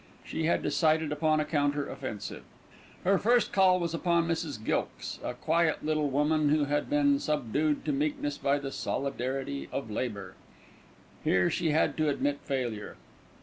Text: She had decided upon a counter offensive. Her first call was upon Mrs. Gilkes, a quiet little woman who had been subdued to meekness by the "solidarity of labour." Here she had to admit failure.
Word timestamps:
She 0.25 0.45
had 0.45 0.63
decided 0.63 1.11
upon 1.11 1.39
a 1.39 1.45
counter 1.45 1.87
offensive. 1.87 2.41
Her 3.03 3.19
first 3.19 3.53
call 3.53 3.79
was 3.79 3.93
upon 3.93 4.27
Mrs. 4.27 4.57
Gilkes, 4.63 5.19
a 5.23 5.35
quiet 5.35 5.85
little 5.85 6.09
woman 6.09 6.49
who 6.49 6.65
had 6.65 6.89
been 6.89 7.19
subdued 7.19 7.85
to 7.85 7.91
meekness 7.91 8.39
by 8.39 8.57
the 8.57 8.71
"solidarity 8.71 9.69
of 9.71 9.91
labour." 9.91 10.33
Here 11.23 11.51
she 11.51 11.69
had 11.69 11.97
to 11.97 12.09
admit 12.09 12.39
failure. 12.43 12.95